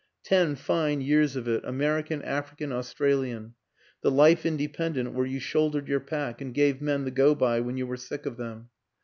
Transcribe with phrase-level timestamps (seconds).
[0.23, 3.53] Ten fine years of it, Amer ican, African, Australian;
[4.01, 7.77] the life independent where you shouldered your pack and gave men the go by when
[7.77, 8.69] you were sick of them.